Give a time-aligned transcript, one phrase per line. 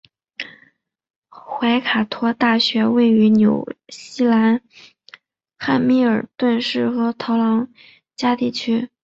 [1.29, 4.63] 怀卡托大学位于纽西兰
[5.59, 7.71] 汉密尔顿市和陶朗
[8.15, 8.89] 加地区。